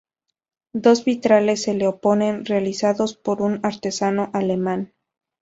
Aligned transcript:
Dos 0.73 1.05
vitrales 1.05 1.61
se 1.61 1.75
le 1.75 1.85
oponen, 1.85 2.43
realizados 2.45 3.15
por 3.15 3.39
un 3.43 3.59
artesano 3.61 4.31
alemán. 4.33 4.95